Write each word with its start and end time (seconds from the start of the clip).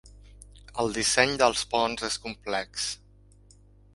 El 0.83 0.89
disseny 0.95 1.33
dels 1.41 1.61
ponts 1.75 2.07
és 2.09 2.17
complex. 2.25 2.87